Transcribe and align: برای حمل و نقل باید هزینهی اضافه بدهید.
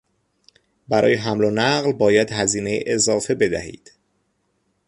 برای 0.87 1.15
حمل 1.15 1.43
و 1.43 1.51
نقل 1.51 1.91
باید 1.93 2.31
هزینهی 2.31 2.83
اضافه 2.87 3.35
بدهید. 3.35 3.91